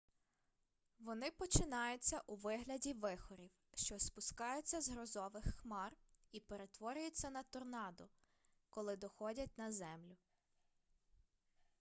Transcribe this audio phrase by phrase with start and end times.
[0.99, 5.91] вони починаються у вигляді вихорів що спускаються з грозових хмар
[6.31, 8.03] і перетворюються на торнадо
[8.69, 10.15] коли доходять на землю